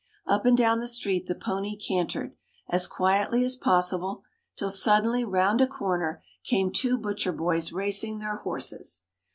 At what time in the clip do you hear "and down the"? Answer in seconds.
0.47-0.87